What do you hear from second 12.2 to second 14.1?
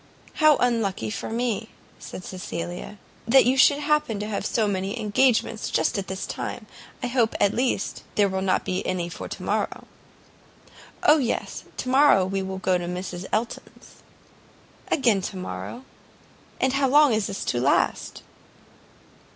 we go to Mrs Elton's."